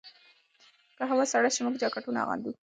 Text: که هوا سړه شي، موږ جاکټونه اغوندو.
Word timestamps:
که 0.97 1.03
هوا 1.11 1.25
سړه 1.33 1.49
شي، 1.55 1.61
موږ 1.65 1.75
جاکټونه 1.81 2.19
اغوندو. 2.21 2.51